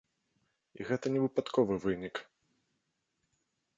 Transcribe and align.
І 0.77 0.81
гэта 0.87 1.11
не 1.15 1.21
выпадковы 1.25 1.75
вынік. 1.85 2.15